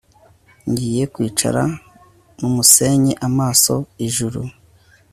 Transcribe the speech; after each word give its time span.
ngiye 0.69 1.03
kwicara 1.13 1.61
mu 2.39 2.49
musenyi 2.55 3.13
amaso 3.27 3.73
ijuru 4.07 4.41